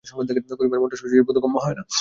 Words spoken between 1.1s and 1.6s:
বোধগম্য